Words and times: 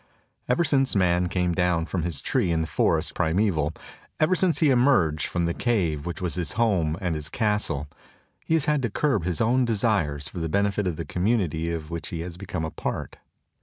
Ever 0.49 0.63
since 0.63 0.95
man 0.95 1.29
came 1.29 1.53
down 1.53 1.85
from 1.85 2.01
his 2.01 2.21
tree 2.21 2.49
in 2.51 2.61
the 2.61 2.65
forest 2.65 3.13
pri 3.13 3.33
meval, 3.33 3.75
ever 4.19 4.35
since 4.35 4.57
he 4.57 4.71
emerged 4.71 5.27
from 5.27 5.45
the 5.45 5.53
cave 5.53 6.07
which 6.07 6.19
was 6.23 6.33
his 6.33 6.53
home 6.53 6.97
and 6.99 7.13
his 7.13 7.29
castle, 7.29 7.87
he 8.43 8.55
has 8.55 8.65
had 8.65 8.81
to 8.81 8.89
curb 8.89 9.25
his 9.25 9.39
own 9.41 9.63
desires 9.63 10.27
for 10.27 10.39
the 10.39 10.49
benefit 10.49 10.87
of 10.87 10.95
the 10.95 11.05
community 11.05 11.71
of 11.71 11.91
which 11.91 12.07
he 12.07 12.21
has 12.21 12.35
become 12.35 12.65
a 12.65 12.71
part. 12.71 13.17